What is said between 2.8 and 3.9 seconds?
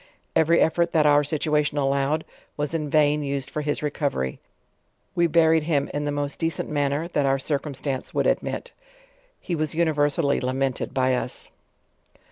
vaii used for his